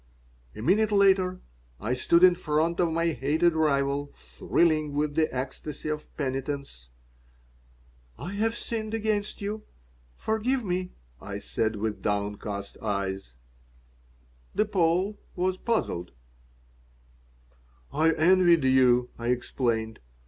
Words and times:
A 0.55 0.61
minute 0.63 0.91
later 0.91 1.41
I 1.79 1.93
stood 1.93 2.23
in 2.23 2.33
front 2.33 2.79
of 2.79 2.91
my 2.91 3.09
hated 3.11 3.53
rival, 3.53 4.11
thrilling 4.15 4.93
with 4.95 5.13
the 5.13 5.31
ecstasy 5.31 5.89
of 5.89 6.11
penitence. 6.17 6.89
"I 8.17 8.33
have 8.33 8.55
sinned 8.57 8.95
against 8.95 9.41
you. 9.43 9.61
Forgive 10.17 10.63
me," 10.65 10.93
I 11.21 11.37
said, 11.37 11.75
with 11.75 12.01
downcast 12.01 12.79
eyes 12.81 13.35
The 14.55 14.65
Pole 14.65 15.19
was 15.35 15.57
puzzled 15.59 16.13
"I 17.93 18.13
envied 18.13 18.63
you," 18.63 19.11
I 19.19 19.27
explained. 19.27 19.99